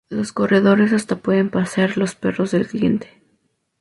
Los 0.09 0.33
corredores 0.33 0.93
hasta 0.93 1.17
pueden 1.17 1.51
pasear 1.51 1.95
los 1.99 2.15
perros 2.15 2.49
del 2.49 2.65
cliente. 2.65 3.21